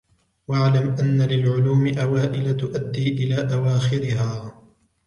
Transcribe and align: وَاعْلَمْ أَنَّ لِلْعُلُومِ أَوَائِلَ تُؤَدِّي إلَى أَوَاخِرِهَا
وَاعْلَمْ 0.47 0.95
أَنَّ 0.99 1.21
لِلْعُلُومِ 1.21 1.87
أَوَائِلَ 1.97 2.57
تُؤَدِّي 2.57 3.07
إلَى 3.11 3.53
أَوَاخِرِهَا 3.53 4.61